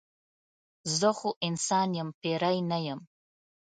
زه 0.97 1.09
خو 1.17 1.29
انسان 1.47 1.89
یم 1.99 2.09
پیری 2.21 2.59
نه 2.69 2.77
یم. 2.87 2.99